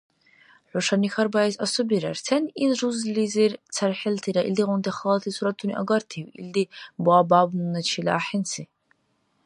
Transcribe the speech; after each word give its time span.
ХӀушани 0.69 1.09
хьарбаэс 1.13 1.55
асубирар 1.65 2.17
«Сен 2.25 2.43
ил 2.63 2.71
жузлизир 2.79 3.51
цархӀилтира 3.75 4.41
илдигъунти 4.45 4.91
халати 4.97 5.29
суратуни 5.37 5.77
агартив, 5.81 6.25
илди 6.39 6.63
баобабуначила 7.05 8.13
ахӀенси?» 8.19 8.63